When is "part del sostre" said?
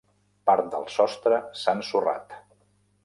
0.49-1.41